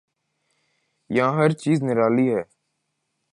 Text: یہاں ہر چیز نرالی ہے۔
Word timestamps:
یہاں 1.09 1.33
ہر 1.37 1.51
چیز 1.53 1.77
نرالی 1.83 2.27
ہے۔ 2.35 2.43